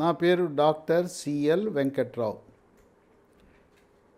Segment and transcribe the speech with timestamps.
[0.00, 2.38] నా పేరు doctor CL Venkatrao.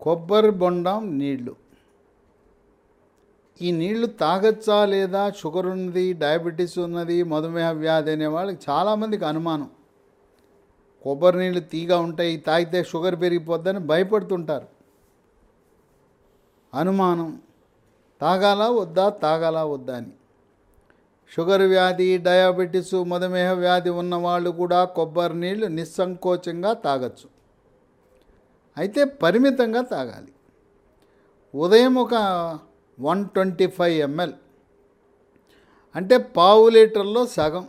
[0.01, 1.55] కొబ్బరి బొండం నీళ్ళు.
[3.61, 5.31] ఈ నీళ్ళు తాగచ్చా లేదా?
[5.31, 9.69] షుగర్ ఉన్నది డయాబెటీస్ ఉన్నది మధుమేహ వ్యాధి అనే వాళ్ళకి చాలామందికి అనుమానం.
[11.03, 14.67] కొబ్బరి నీళ్ళు తీగా ఉంటాయి తాగితే షుగర్ పెరిగిపోద్దని భయపడుతుంటారు.
[16.73, 17.41] అనుమానం.
[18.21, 19.09] తాగాలా వద్దా?
[19.09, 20.11] తాగాలా వద్దా అని.
[21.35, 27.27] షుగర్ వ్యాధి డయాబెటీస్ మధుమేహ వ్యాధి ఉన్న వాళ్ళు కూడా కొబ్బరి నీళ్ళు నిస్సంకోచంగా తాగొచ్చు.
[28.77, 30.31] అయితే పరిమితంగా తాగాలి.
[31.55, 32.13] ఉదయం ఒక
[32.99, 34.33] వన్ ట్వంటీ ఫైవ్ ఎంఎల్.
[35.95, 37.67] అంటే పావు లీటర్లో సగం.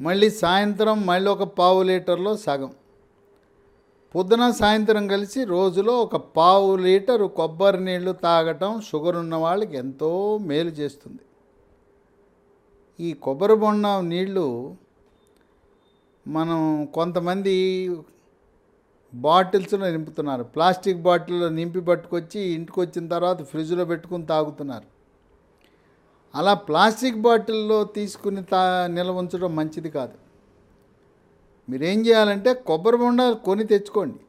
[0.00, 2.72] మళ్ళీ సాయంత్రం మళ్ళీ ఒక పావు లీటర్లో సగం.
[4.14, 10.70] పొద్దున సాయంత్రం కలిసి రోజులో ఒక పావు లీటరు కొబ్బరి నీళ్ళు తాగటం షుగర్ ఉన్న వాళ్ళకి ఎంతో మేలు
[10.70, 11.18] చేస్తుంది.
[13.00, 14.76] ఈ కొబ్బరి బొండం నీళ్ళు
[16.26, 17.54] మనం కొంతమంది
[19.14, 20.44] బాటిల్స్లో నింపుతున్నారు.
[20.44, 24.86] ప్లాస్టిక్ బాటిల్లో నింపి పట్టుకొచ్చి ఇంటికి వచ్చిన తర్వాత ఫ్రిడ్జ్లో పెట్టుకుని తాగుతున్నారు.
[26.34, 30.16] అలా ప్లాస్టిక్ బాటిల్లో తీసుకుని తా నిల్వ ఉంచడం మంచిది కాదు.
[31.68, 34.20] మీరేం చేయాలంటే కొబ్బరి బొండాలు కొని తెచ్చుకోండి.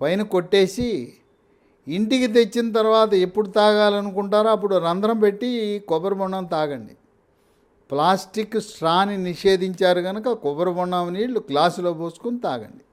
[0.00, 1.12] పైన కొట్టేసి
[1.86, 5.50] ఇంటికి తెచ్చిన తర్వాత ఎప్పుడు తాగాలనుకుంటారో అప్పుడు రంధ్రం పెట్టి
[5.88, 6.94] కొబ్బరి బొండం తాగండి.
[7.90, 12.84] ప్లాస్టిక్ స్ట్రాని నిషేధించారు కనుక కొబ్బరి బొండం నీళ్ళు గ్లాసులో పోసుకుని తాగండి.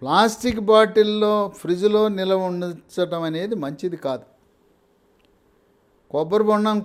[0.00, 4.22] ప్లాస్టిక్ బాటిల్లో ఫ్రిడ్జ్లో నిల్వ ఉంచడం అనేది మంచిది కాదు.
[6.10, 6.84] కొబ్బరి బొండం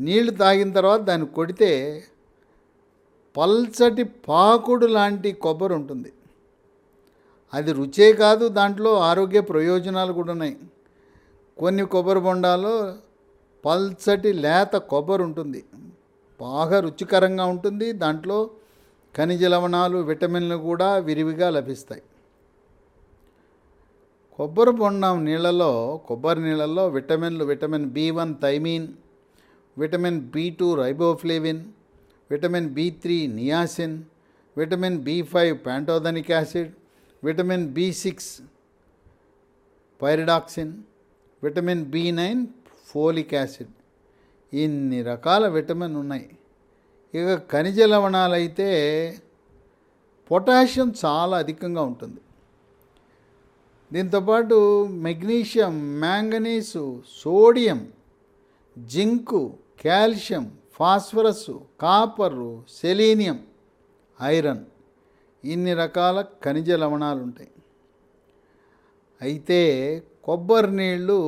[0.00, 2.04] నీళ్ళు తాగిన తర్వాత దాన్ని కొడితే
[3.36, 6.12] పల్చటి పాకుడు లాంటి కొబ్బరి ఉంటుంది.
[7.54, 10.56] అది రుచే కాదు దాంట్లో ఆరోగ్య ప్రయోజనాలు కూడా ఉన్నాయి.
[11.58, 12.94] కొన్ని కొబ్బరి బొండాలో
[13.64, 15.64] పల్చటి లేత కొబ్బరి ఉంటుంది.
[16.40, 17.92] బాగా రుచికరంగా ఉంటుంది.
[17.92, 18.50] దాంట్లో
[19.16, 22.02] ఖనిజ లవణాలు విటమిన్లు కూడా విరివిగా లభిస్తాయి.
[24.36, 28.88] కొబ్బరి బొండం నీళ్ళలో కొబ్బరి నీళ్ళల్లో విటమిన్లు vitamin B one thiamine
[29.78, 31.64] vitamin B two riboflavin
[32.30, 34.02] vitamin B three niacin
[34.56, 36.70] vitamin B five pantothenic acid
[37.24, 38.42] vitamin B six
[40.02, 40.72] pyridoxine
[41.42, 42.46] vitamin B nine
[42.92, 43.74] folic acid.
[44.54, 46.30] ఇన్ని రకాల విటమిన్ ఉన్నాయి.
[47.14, 48.68] ఇక ఖనిజ లవణాలు అయితే
[50.30, 52.20] పొటాషియం చాలా అధికంగా ఉంటుంది.
[53.92, 57.92] దీంతోపాటు magnesium manganese sodium
[58.78, 59.40] zinc
[59.84, 63.38] calcium phosphorus copper selenium
[64.22, 64.64] iron
[65.44, 67.50] ఇన్ని రకాల ఖనిజ లవణాలు ఉంటాయి.
[69.22, 69.60] అయితే
[70.24, 71.18] కొబ్బరి నీళ్ళు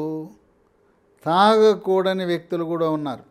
[1.27, 3.25] తాగకూడని వ్యక్తులు కూడా ఉన్నారు.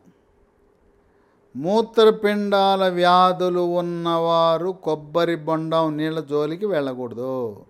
[1.56, 7.66] మూత్రపిండాల వ్యాధులు ఉన్నవారు కొబ్బరి బొండం నీళ్ళ జోలికి వెళ్ళకూడదు.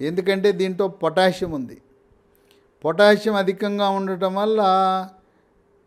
[0.00, 1.82] ఎందుకంటే దీంట్లో పొటాషియం ఉంది.
[2.84, 4.60] పొటాషియం అధికంగా ఉండటం వల్ల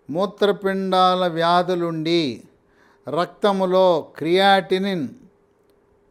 [0.09, 2.43] మూత్రపిండాల వ్యాధులుండి
[3.09, 5.09] రక్తములో క్రియాటినిన్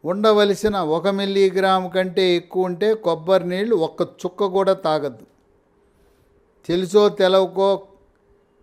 [0.05, 5.25] ఉండవలసిన ఒక మిల్లీగ్రాము కంటే ఎక్కువ ఉంటే కొబ్బరి నీళ్ళు ఒక్క చుక్క కూడా తాగద్దు.
[6.65, 7.81] తెలుసో తెలవకో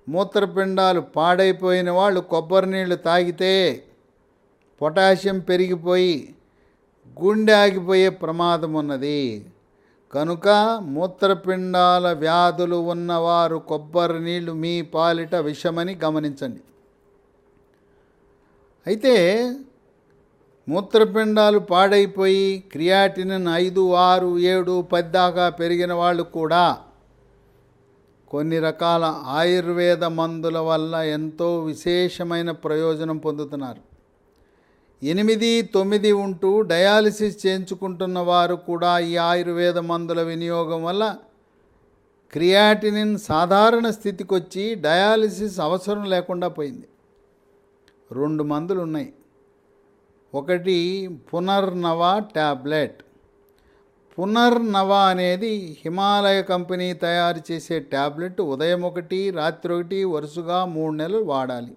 [0.09, 3.85] మూత్రపిండాలు పాడైపోయిన వాళ్ళు కొబ్బరి నీళ్ళు తాగితే
[4.83, 6.35] పొటాషియం పెరిగిపోయి
[7.23, 9.47] గుండె ఆగిపోయే ప్రమాదం ఉన్నది.
[10.13, 10.49] కనుక
[10.83, 16.61] మూత్రపిండాల వ్యాధులు ఉన్నవారు కొబ్బరి నీళ్ళు మీ పాలిట విషమని గమనించండి.
[18.87, 19.15] అయితే
[20.69, 26.79] మూత్రపిండాలు పాడైపోయి క్రియాటినిన్ ఐదు ఆరు ఏడు పది దాకా పెరిగిన వాళ్ళు కూడా
[28.31, 33.83] కొన్ని రకాల ఆయుర్వేద మందుల వల్ల ఎంతో విశేషమైన ప్రయోజనం పొందుతున్నారు.
[35.03, 41.05] ఎనిమిది తొమ్మిది ఉంటూ డయాలసిస్ చేయించుకుంటున్న వారు కూడా ఈ ఆయుర్వేద మందుల వినియోగం వల్ల
[42.33, 46.89] క్రియాటినిన్ సాధారణ స్థితికి వచ్చి డయాలసిస్ అవసరం లేకుండా పోయింది.
[48.13, 49.11] రెండు మందులు ఉన్నాయి
[50.35, 50.77] ఒకటి
[51.29, 52.03] పునర్నవ
[52.35, 53.01] ట్యాబ్లెట్
[54.19, 55.53] పునర్నవ అనేది
[55.83, 61.75] హిమాలయ కంపెనీ తయారు చేసే ట్యాబ్లెట్ ఉదయం ఒకటి రాత్రి ఒకటి వరుసగా మూడు నెలలు వాడాలి.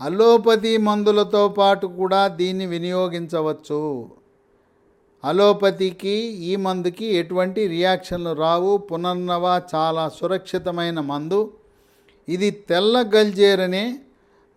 [0.00, 3.80] అలోపతి మందులతో పాటు కూడా దీన్ని వినియోగించవచ్చు.
[5.24, 6.16] అలోపతికి
[6.50, 8.72] ఈ మందుకి ఎటువంటి రియాక్షన్లు రావు.
[8.88, 11.40] పునర్నవ చాలా సురక్షితమైన మందు.
[12.28, 13.84] ఇది తెల్ల గల్జేరనే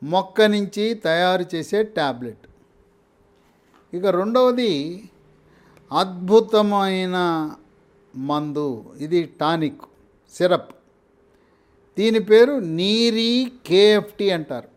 [0.02, 2.46] మొక్క నుంచి తయారు చేసే ట్యాబ్లెట్
[3.94, 4.72] ఇక రెండవది
[5.92, 7.18] అద్భుతమైన
[8.14, 8.68] మందు.
[9.06, 9.84] ఇది టానిక్
[10.34, 10.72] సిరప్.
[11.98, 13.32] దీని పేరు నీరీ
[13.68, 14.70] కేఎఫ్టి అంటారు.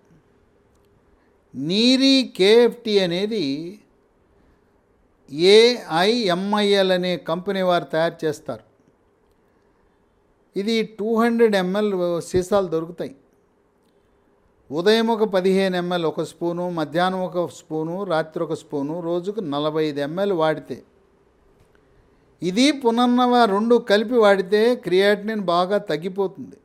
[1.55, 3.47] నీరీ కేఎఫ్టి అనేది
[5.55, 8.64] ఏఐఎంఐఎల్ అనే కంపెనీ వారు తయారు చేస్తారు.
[10.56, 11.93] ఇది టూ హండ్రెడ్ ఎంఎల్
[12.31, 13.14] సీసాలు దొరుకుతాయి.
[14.70, 20.00] ఉదయం ఒక పదిహేను ఎంఎల్ ఒక స్పూను మధ్యాహ్నం ఒక స్పూను రాత్రి ఒక స్పూను రోజుకు నలభై ఐదు
[20.00, 20.85] ఎంఎల్ వాడితే
[22.43, 26.56] ఇది పునర్నవ రెండు కలిపి వాడితే క్రియాటినిన్ బాగా తగ్గిపోతుంది.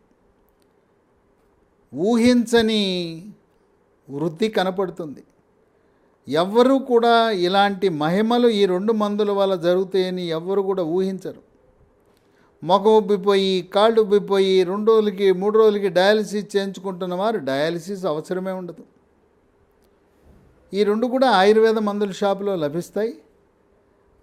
[1.95, 2.83] ఊహించని
[4.09, 5.23] వృద్ధి కనపడుతుంది.
[6.27, 11.41] ఎవ్వరూ కూడా ఇలాంటి మహిమలు ఈ రెండు మందుల వల్ల జరుగుతాయని ఎవ్వరు కూడా ఊహించరు.
[12.63, 18.83] మొఖం ఉబ్బిపోయి కాళ్ళు ఉబ్బిపోయి రెండు రోజులకి మూడు రోజులకి డయాలసిస్ చేయించుకుంటున్న వారు డయాలసిస్ అవసరమే ఉండదు.
[20.73, 23.13] ఈ రెండు కూడా ఆయుర్వేద మందుల షాపులో లభిస్తాయి.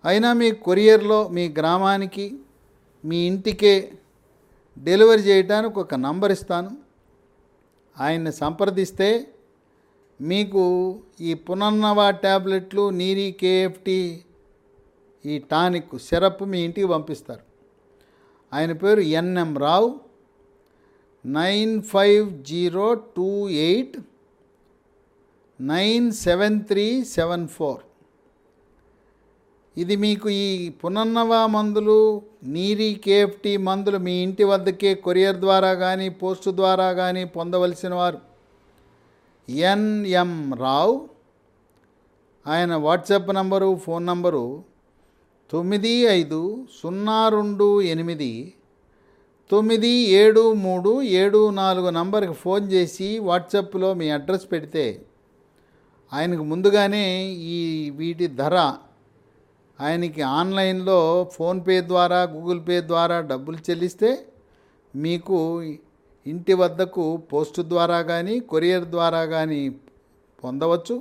[0.05, 2.27] అయినా మీ కొరియర్లో మీ గ్రామానికి
[3.05, 3.93] మీ ఇంటికే
[4.79, 6.77] డెలివరీ చేయడానికి ఒక నంబర్ ఇస్తాను.
[8.01, 9.29] ఆయన్ని సంప్రదిస్తే
[10.21, 10.63] మీకు
[11.21, 14.25] ఈ పునర్నవా ట్యాబ్లెట్లు నీరి కేఎఫ్టి
[15.27, 17.45] ఈ టానిక్ సిరప్ మీ ఇంటికి పంపిస్తారు.
[18.55, 20.01] ఆయన పేరు N M Rao.
[21.27, 23.97] Nine five zero two eight
[25.61, 27.83] nine seven three seven four.
[29.77, 36.51] ఇది మీకు ఈ పునర్నవ మందులు నీరి కేఎఫ్టి మందులు మీ ఇంటి వద్దకే కొరియర్ ద్వారా కానీ పోస్టు
[36.51, 38.21] ద్వారా కానీ పొందవలసిన వారు.
[39.49, 40.95] ఎన్ఎం రావు
[42.47, 44.45] ఆయన వాట్సాప్ నంబరు ఫోన్ నంబరు
[45.53, 48.33] తొమ్మిది ఐదు సున్నా రెండు ఎనిమిది
[49.51, 54.87] తొమ్మిది ఏడు మూడు ఏడు నాలుగు నంబర్కి ఫోన్ చేసి వాట్సాప్లో మీ అడ్రస్ పెడితే
[56.13, 58.57] ఆయనకు ముందుగానే ఈ వీటి ధర
[59.79, 60.99] ఆయనకి ఆన్లైన్లో
[61.35, 64.11] ఫోన్పే ద్వారా గూగుల్ పే ద్వారా డబ్బులు చెల్లిస్తే
[64.95, 65.39] మీకు
[66.27, 69.63] ఇంటి వద్దకు పోస్ట్ ద్వారా కానీ కొరియర్ ద్వారా కానీ
[70.45, 70.97] పొందవచ్చు.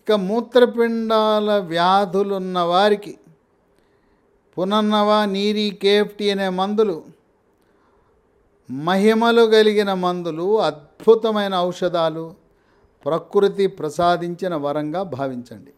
[0.00, 3.14] ఇక మూత్రపిండాల వ్యాధులున్న వారికి
[4.56, 6.96] పునర్నవ నీరి కేఫ్టి అనే మందులు
[8.70, 12.24] మహిమలు కలిగిన మందులు అద్భుతమైన ఔషధాలు
[13.06, 15.72] ప్రకృతి ప్రసాదించిన వరంగా భావించండి.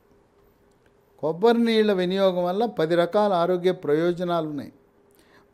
[1.22, 4.72] కొబ్బరి నీళ్ళ వినియోగం వల్ల పది రకాల ఆరోగ్య ప్రయోజనాలు ఉన్నాయి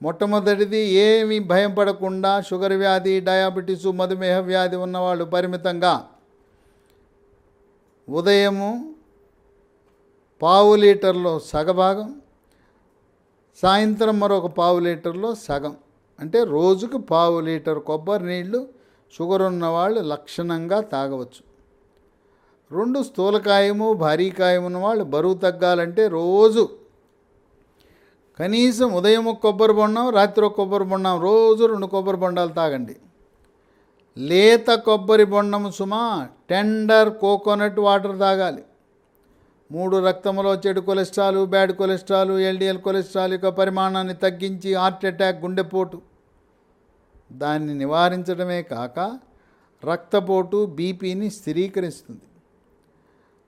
[0.02, 5.94] మొట్టమొదటిది ఏమీ భయం పడకుండా షుగర్ వ్యాధి డయాబెటీసు మధుమేహ వ్యాధి ఉన్నవాళ్ళు పరిమితంగా
[8.08, 8.94] ఉదయము
[10.42, 12.20] పావు లీటర్లో సగభాగం
[13.62, 15.74] సాయంత్రం మరొక పావు లీటర్లో సగం.
[16.20, 18.60] అంటే రోజుకు పావు లీటర్ కొబ్బరి నీళ్ళు
[19.12, 21.45] షుగర్ ఉన్నవాళ్ళు లక్షణంగా తాగవచ్చు.
[22.72, 26.68] రెండు స్థూలకాయము భారీ కాయమున్న వాళ్ళు బరువు తగ్గాలంటే రోజు
[28.38, 32.96] కనీసం ఉదయం ఒక కొబ్బరి బొండం రాత్రి ఒక కొబ్బరి బొండం రోజు రెండు కొబ్బరి బొండాలు తాగండి.
[34.18, 38.64] లేత కొబ్బరి బొండం సుమా టెండర్ కోకోనట్ వాటర్ తాగాలి.
[39.72, 46.02] మూడు రక్తంలో చెడు cholesterol bad cholesterol LDL cholesterol యొక్క పరిమాణాన్ని తగ్గించి హార్ట్ అటాక్ గుండెపోటు.
[47.32, 49.18] దాన్ని నివారించడమే కాక
[49.84, 52.20] రక్తపోటు బీపీని స్థిరీకరిస్తుంది.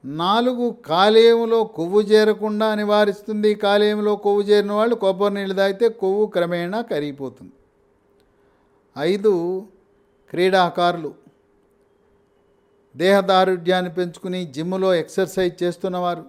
[0.04, 3.54] నాలుగు కాలేయంలో కొవ్వు చేరకుండా నివారిస్తుంది.
[3.54, 7.52] కాలేయంలో కొవ్వు చేరిన వాళ్ళు కొబ్బరి నీళ్ళు తాగితే కొవ్వు క్రమేణా కరిగిపోతుంది.
[8.98, 9.66] ఐదు
[10.30, 11.14] క్రీడాకారులు
[12.96, 16.24] దేహదారుఢ్యాన్ని పెంచుకుని జిమ్లో ఎక్సర్సైజ్ చేస్తున్నవారు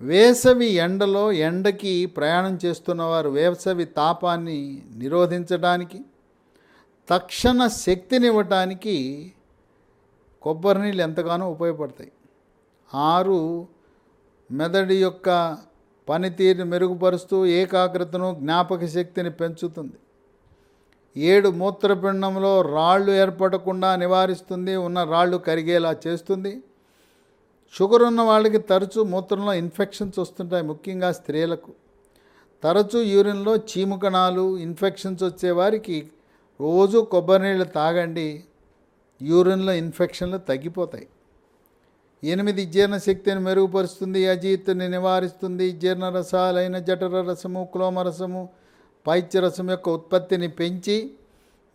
[0.00, 6.00] వేసవి ఎండలో ఎండకి ప్రయాణం చేస్తున్నవారు వేసవి తాపాన్ని నిరోధించడానికి
[7.10, 8.96] తక్షణ శక్తినివ్వటానికి
[10.42, 12.12] కొబ్బరి నీళ్ళు ఎంతగానో ఉపయోగపడతాయి.
[12.94, 13.68] ఆరు
[14.52, 15.58] మెదడు యొక్క
[16.08, 19.96] పనితీరుని మెరుగుపరుస్తూ ఏకాగ్రతను జ్ఞాపక శక్తిని పెంచుతుంది.
[21.16, 26.62] ఏడు మూత్రపిండంలో రాళ్ళు ఏర్పడకుండా నివారిస్తుంది ఉన్న రాళ్ళు కరిగేలా చేస్తుంది.
[27.72, 31.72] షుగర్ ఉన్న వాళ్ళకి తరచూ మూత్రంలో ఇన్ఫెక్షన్స్ వస్తుంటాయి ముఖ్యంగా స్త్రీలకు.
[32.62, 36.10] తరచూ యూరిన్లో చీము కణాలు ఇన్ఫెక్షన్స్ వచ్చేవారికి
[36.60, 38.44] రోజు కొబ్బరి నీళ్ళు తాగండి
[39.22, 41.08] యూరిన్లో ఇన్ఫెక్షన్లు తగ్గిపోతాయి.
[42.24, 45.72] ఎనిమిది జీర్ణశక్తిని మెరుగుపరుస్తుంది అజీర్తిని నివారిస్తుంది.
[45.72, 48.48] జీర్ణరసాలైన జఠర రసము క్లోమరసము
[49.06, 51.10] పైత్యరసం యొక్క ఉత్పత్తిని పెంచి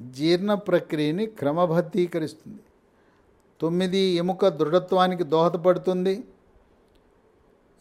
[0.02, 2.60] జీర్ణ ప్రక్రియని క్రమబద్ధీకరిస్తుంది.
[3.62, 6.24] తొమ్మిది ఎముక దృఢత్వానికి దోహదపడుతుంది.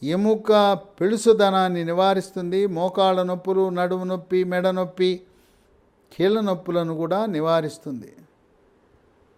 [0.02, 2.66] ఎముక పిలుసుదనాన్ని నివారిస్తుంది.
[2.66, 5.20] మోకాళ్ళ నొప్పులు నడుము నొప్పి మెడ నొప్పి
[6.12, 8.12] కీళ్ళ నొప్పులను కూడా నివారిస్తుంది.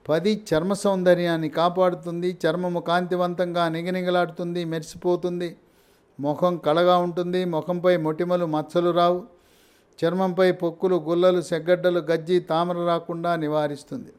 [0.09, 5.57] పది చర్మ సౌందర్యాన్ని కాపాడుతుంది చర్మము కాంతివంతంగా నిగనిగలాడుతుంది మెరిసిపోతుంది.
[6.21, 9.21] ముఖం కళగా ఉంటుంది ముఖంపై మొటిమలు మచ్చలు రావు.
[9.99, 14.13] చర్మంపై పొక్కులు గుల్లలు సెగ్గడ్డలు గజ్జి తామర రాకుండా నివారిస్తుంది.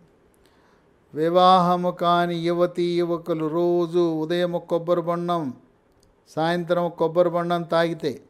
[1.13, 5.53] వివాహము కాని యువతి యువకులు రోజు ఉదయం కొబ్బరి బొండం
[6.29, 8.21] సాయంత్రం కొబ్బరి బొండం తాగితే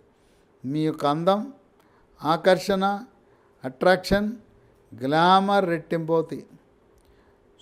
[0.66, 1.54] మీ యొక్క అందం
[2.24, 2.86] ఆకర్షణ
[3.64, 4.32] అట్రాక్షన్
[4.94, 6.44] గ్లామర్ రెట్టింపోతాయి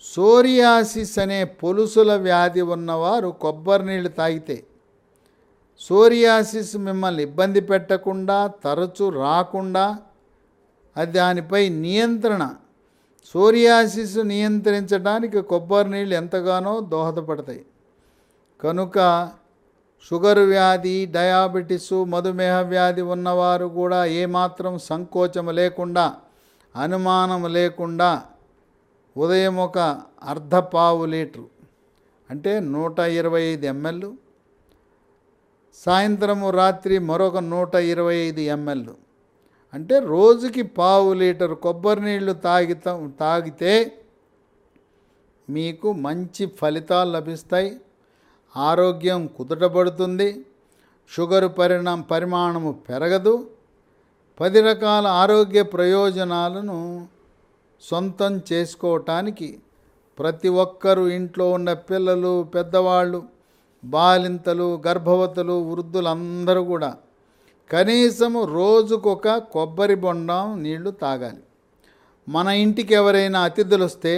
[0.02, 4.64] సోరియాసిస్ అనే పొలుసుల వ్యాధి ఉన్నవారు కొబ్బరి నీళ్ళు తాగితే
[5.80, 9.98] సోరియాసిస్ మిమ్మల్ని ఇబ్బంది పెట్టకుండా తరచు రాకుండా
[10.96, 12.54] అది దానిపై నియంత్రణ.
[13.32, 17.66] సోరియాసిస్ నియంత్రించడానికి కొబ్బరి నీళ్ళు ఎంతగానో దోహదపడతాయి.
[18.62, 19.30] కనుక
[20.10, 26.14] షుగర్ వ్యాధి డయాబెటిస్ మధుమేహ వ్యాధి ఉన్నవారు కూడా ఏమాత్రం సంకోచం లేకుండా
[26.76, 28.22] అనుమానం లేకుండా
[29.16, 29.78] ఉదయం ఒక
[30.22, 31.46] అర్ధ పావు లీటరు
[32.30, 34.04] అంటే నూట ఇరవై ఐదు ఎంఎల్
[35.74, 38.84] సాయంత్రము రాత్రి మరొక నూట ఇరవై ఐదు ఎంఎల్
[39.74, 42.88] అంటే రోజుకి పావు లీటర్ కొబ్బరి నీళ్ళు తాగిత
[43.20, 43.92] తాగితే
[45.50, 47.70] మీకు మంచి ఫలితాలు లభిస్తాయి.
[48.56, 50.46] ఆరోగ్యం కుదుటపడుతుంది.
[51.10, 53.34] షుగర్ పరిణామ పరిమాణము పెరగదు.
[54.40, 56.78] పది రకాల ఆరోగ్య ప్రయోజనాలను
[57.90, 59.48] సొంతం చేసుకోవటానికి
[60.18, 63.20] ప్రతి ఒక్కరూ ఇంట్లో ఉన్న పిల్లలు పెద్దవాళ్ళు
[63.84, 66.90] బాలింతలు గర్భవతులు వృద్ధులందరూ కూడా
[67.70, 71.42] కనీసము రోజుకొక కొబ్బరి బొండం నీళ్ళు తాగాలి.
[72.28, 74.14] మన ఇంటికి ఎవరైనా అతిథులు వస్తే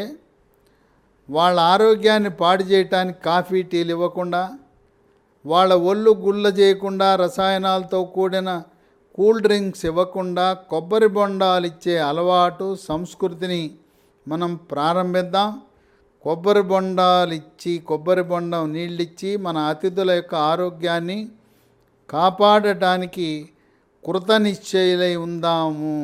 [1.28, 4.42] వాళ్ళ ఆరోగ్యాన్ని పాడు చేయటానికి కాఫీ టీలు ఇవ్వకుండా
[5.44, 8.50] వాళ్ళ ఒళ్ళు గుళ్ళ చేయకుండా రసాయనాలతో కూడిన
[9.14, 13.70] కూల్ డ్రింక్స్ ఇవ్వకుండా కొబ్బరి బొండాలు ఇచ్చే అలవాటు సంస్కృతిని
[14.28, 15.60] మనం ప్రారంభిద్దాం.
[16.22, 21.28] కొబ్బరి బొండాలు ఇచ్చి కొబ్బరి బొండం నీళ్ళిచ్చి మన అతిథుల యొక్క ఆరోగ్యాన్ని
[22.10, 23.48] కాపాడటానికి
[24.06, 25.94] కృత నిశ్చయులై ఉందాము.